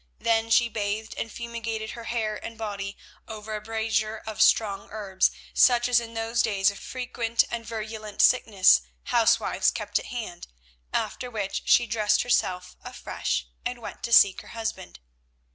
[0.17, 5.29] Then she bathed and fumigated her hair and body over a brazier of strong herbs,
[5.53, 10.47] such as in those days of frequent and virulent sickness housewives kept at hand,
[10.91, 14.99] after which she dressed herself afresh and went to seek her husband.